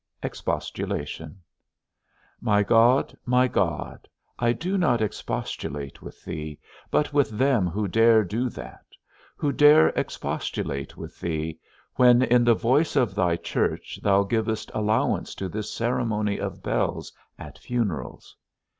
XVI. 0.19 0.25
EXPOSTULATION. 0.25 1.39
My 2.41 2.63
God, 2.63 3.15
my 3.23 3.47
God, 3.47 4.07
I 4.39 4.51
do 4.51 4.75
not 4.75 4.99
expostulate 4.99 6.01
with 6.01 6.25
thee, 6.25 6.57
but 6.89 7.13
with 7.13 7.29
them 7.29 7.67
who 7.67 7.87
dare 7.87 8.23
do 8.23 8.49
that; 8.49 8.83
who 9.35 9.51
dare 9.51 9.89
expostulate 9.89 10.97
with 10.97 11.19
thee, 11.19 11.59
when 11.97 12.23
in 12.23 12.43
the 12.43 12.55
voice 12.55 12.95
of 12.95 13.13
thy 13.13 13.35
church 13.35 13.99
thou 14.01 14.23
givest 14.23 14.71
allowance 14.73 15.35
to 15.35 15.47
this 15.47 15.71
ceremony 15.71 16.39
of 16.39 16.63
bells 16.63 17.13
at 17.37 17.59
funerals. 17.59 18.35